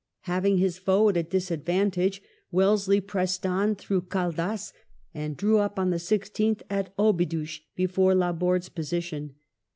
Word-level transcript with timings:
Having 0.21 0.57
his 0.57 0.79
foe 0.79 1.09
at 1.09 1.17
a 1.17 1.21
disadvantage, 1.21 2.23
Wellesley 2.51 2.99
pressed 2.99 3.45
on 3.45 3.75
through 3.75 4.01
Caldas, 4.01 4.73
and 5.13 5.37
drew 5.37 5.59
up 5.59 5.77
on 5.77 5.91
the 5.91 5.97
16th 5.97 6.63
at 6.71 6.91
Obidos 6.97 7.59
before 7.75 8.15
Laborde's 8.15 8.69
position. 8.69 9.35